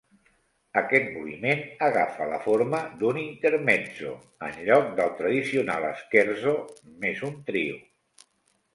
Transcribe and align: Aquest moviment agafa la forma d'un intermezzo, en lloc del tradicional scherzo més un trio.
Aquest 0.79 1.11
moviment 1.17 1.61
agafa 1.87 2.27
la 2.31 2.39
forma 2.47 2.81
d'un 3.03 3.21
intermezzo, 3.25 4.17
en 4.51 4.59
lloc 4.71 4.91
del 5.03 5.15
tradicional 5.23 5.89
scherzo 6.05 6.59
més 7.07 7.27
un 7.33 7.41
trio. 7.53 7.83